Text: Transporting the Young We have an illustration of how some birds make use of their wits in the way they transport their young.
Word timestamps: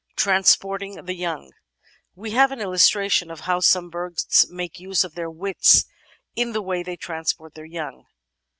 Transporting 0.15 1.05
the 1.05 1.13
Young 1.13 1.51
We 2.15 2.31
have 2.31 2.51
an 2.51 2.59
illustration 2.59 3.29
of 3.29 3.41
how 3.41 3.59
some 3.59 3.91
birds 3.91 4.47
make 4.49 4.79
use 4.79 5.03
of 5.03 5.13
their 5.13 5.29
wits 5.29 5.85
in 6.35 6.53
the 6.53 6.61
way 6.63 6.81
they 6.81 6.97
transport 6.97 7.53
their 7.53 7.65
young. 7.65 8.05